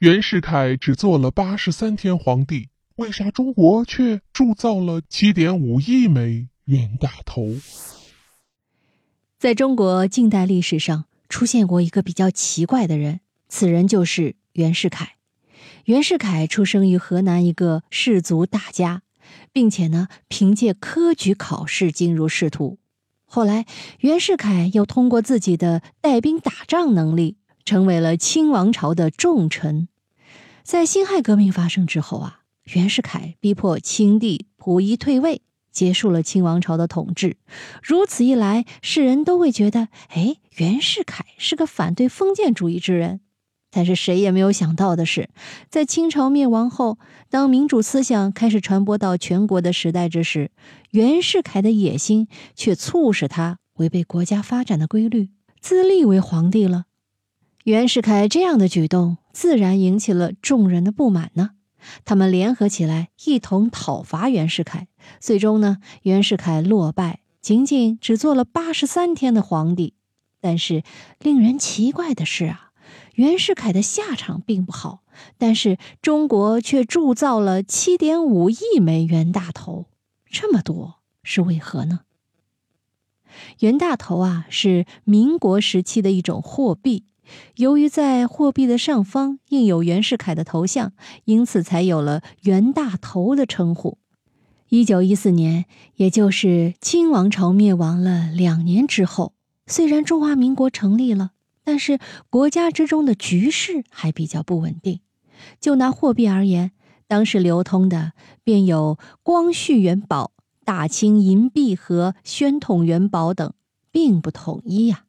[0.00, 7.56] 袁世凯只做了八十三天皇帝，为啥中国却铸造了七点五亿枚袁大头？
[9.38, 15.16] 在中国近代历史上出现过一个比较奇怪的人，此人就是袁世凯。
[15.84, 19.02] 袁世凯出生于河南一个士族大家，
[19.52, 22.78] 并且呢，凭借科举考试进入仕途。
[23.26, 23.66] 后来，
[23.98, 27.36] 袁世凯又通过自己的带兵打仗能力，
[27.66, 29.88] 成为了清王朝的重臣。
[30.70, 35.42] 在辛亥革命发生之后啊，袁世凯逼迫清帝溥仪退位。
[35.72, 37.38] 结束了清王朝的统治，
[37.82, 43.20] 如此一来，世人都会觉得，哎，袁世凯是个反对封建主义之人。
[43.72, 45.28] 但是谁也没有想到的是，
[45.68, 50.52] 在清朝灭亡后，当民主思想开始传播到全国的时代之时，
[50.92, 56.84] 袁世凯的野心却促使他违背国家发展的规律，自立为皇帝了。
[57.64, 61.50] 袁世凯这样的举动，自然引起了众人的不满呢。
[62.06, 64.88] 他们联合起来，一同讨伐袁世凯。
[65.20, 69.92] 最终呢，袁世凯落败，仅仅只做了八十三天的皇帝。
[70.40, 70.82] 但是
[71.18, 72.70] 令人奇怪的是啊，
[73.14, 75.02] 袁世凯的下场并不好，
[75.36, 79.84] 但是中国却铸造了七点五亿枚袁大头，
[80.24, 82.00] 这么多是为何呢？
[83.58, 87.04] 袁大头啊，是民国时期的一种货币。
[87.56, 90.92] 由于在货币的上方印有袁世凯的头像，
[91.24, 93.98] 因此才有了“袁大头”的称呼。
[94.68, 95.64] 一九一四年，
[95.96, 99.34] 也就是清王朝灭亡了两年之后，
[99.66, 101.32] 虽然中华民国成立了，
[101.64, 101.98] 但是
[102.30, 105.00] 国家之中的局势还比较不稳定。
[105.60, 106.70] 就拿货币而言，
[107.08, 108.12] 当时流通的
[108.44, 110.32] 便有光绪元宝、
[110.64, 113.52] 大清银币和宣统元宝等，
[113.90, 115.04] 并不统一呀。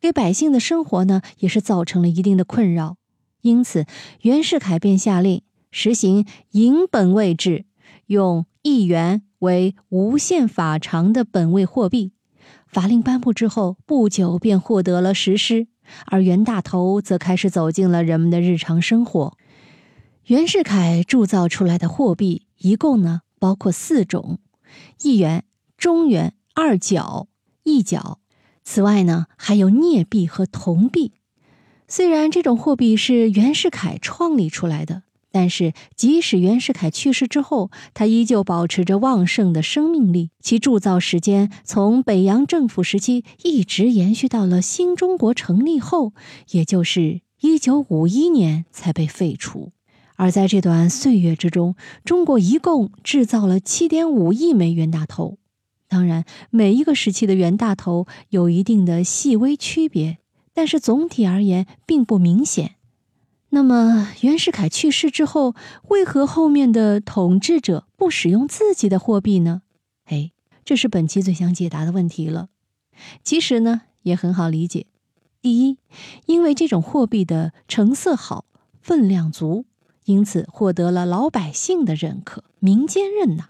[0.00, 2.96] 给百姓的生活呢，也是造成了一定的困扰，
[3.42, 3.86] 因此
[4.22, 7.64] 袁世凯便下令实行银本位制，
[8.06, 12.12] 用一元为无限法偿的本位货币。
[12.66, 15.66] 法令颁布之后，不久便获得了实施，
[16.06, 19.36] 而袁大头则开始走进了人们的日常生活。
[20.26, 24.38] 袁世凯铸造出来的货币一共呢，包括四种：
[25.02, 25.44] 一元、
[25.76, 27.26] 中元、二角、
[27.64, 28.19] 一角。
[28.72, 31.10] 此外呢，还有镍币和铜币。
[31.88, 40.30] 虽然这种货币是袁世凯创立出来的，但是即使袁世凯去世之后，它依旧保持着旺盛的生命力。
[40.40, 46.12] 其铸造时间从北洋政府时期一直延续到了新中国成立后，
[46.52, 49.72] 也就是一九五一年才被废除。
[50.14, 55.39] 而在这段岁月之中，中国一共制造了七点五亿枚袁大头。
[55.90, 60.18] 当然，每一个时期的袁大头有一定的细微区别，
[60.54, 62.76] 但是总体而言并不明显。
[63.48, 65.56] 那么，袁世凯去世之后，
[65.88, 69.62] 为何后面的统治者不使用自己的货币呢？
[70.04, 70.30] 哎，
[70.64, 72.50] 这是本期最想解答的问题了。
[73.24, 74.86] 其实呢，也很好理解。
[75.42, 75.78] 第一，
[76.26, 78.44] 因为这种货币的成色好、
[78.80, 79.64] 分量足，
[80.04, 83.48] 因此获得了老百姓的认可、民间认呐。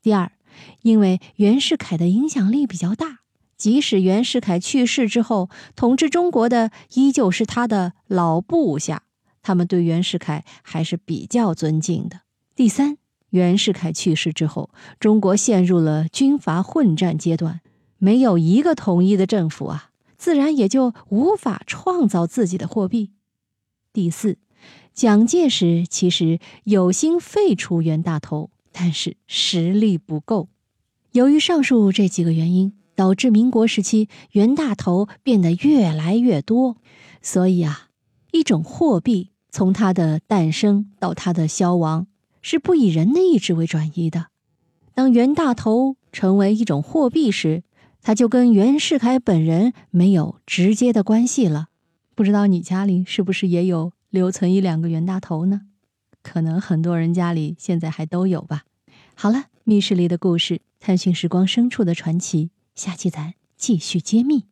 [0.00, 0.30] 第二。
[0.82, 3.20] 因为袁世凯的影响力比较大，
[3.56, 9.04] 即使袁世凯去世之后，统治中国的依旧是他的老部下，
[9.42, 12.20] 他们对袁世凯还是比较尊敬的。
[12.54, 12.98] 第三，
[13.30, 14.70] 袁世凯去世之后，
[15.00, 17.60] 中国陷入了军阀混战阶段，
[17.98, 23.12] 没有一个统一的政府啊，自然也就无法创造自己的货币。
[23.92, 24.38] 第四，
[24.92, 28.50] 蒋介石其实有心废除袁大头。
[28.76, 30.48] 但是实力不够，
[31.14, 36.76] 由于上述这几个原因，导致民国时期袁大头变得越来越多。
[37.22, 37.88] 所以啊，
[38.32, 42.08] 一种货币从它的诞生到它的消亡，
[42.42, 44.26] 是不以人的意志为转移的。
[44.92, 47.62] 当袁大头成为一种货币时，
[48.02, 51.68] 它就跟袁世凯本人没有直接的关系了。
[52.16, 55.60] 不知道你家里是不是也有留存一两个袁大头呢？
[56.24, 58.64] 可能很多人家里现在还都有吧。
[59.16, 64.44] 好了，密室里的故事，探寻时光深处的传奇，下期咱继续揭秘。